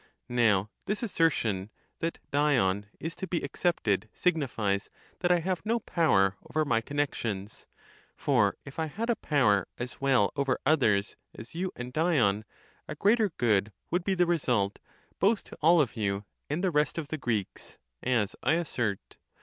Now 0.29 0.71
this 0.87 1.03
assertion, 1.03 1.69
that 1.99 2.17
Dion 2.31 2.87
is 2.99 3.15
to 3.17 3.27
be 3.27 3.43
excepted, 3.43 4.09
signifies 4.15 4.89
that 5.19 5.31
I 5.31 5.41
have 5.41 5.63
no 5.63 5.79
power 5.79 6.37
over 6.43 6.65
my 6.65 6.81
con 6.81 6.97
nexions. 6.97 7.67
For 8.15 8.57
if 8.65 8.79
I 8.79 8.87
had 8.87 9.11
a 9.11 9.15
power, 9.15 9.67
as 9.77 10.01
well 10.01 10.31
over 10.35 10.57
others 10.65 11.17
as 11.35 11.53
you 11.53 11.71
and 11.75 11.93
Dion, 11.93 12.45
a 12.87 12.95
greater 12.95 13.29
good 13.37 13.71
would 13.91 14.03
be 14.03 14.15
the 14.15 14.25
result 14.25 14.79
both 15.19 15.43
to 15.43 15.57
all 15.61 15.79
of 15.79 15.95
you 15.95 16.25
and 16.49 16.63
the 16.63 16.71
rest 16.71 16.97
of 16.97 17.09
the 17.09 17.19
Greeks, 17.19 17.77
as 18.01 18.35
I 18.41 18.53
assert. 18.53 19.17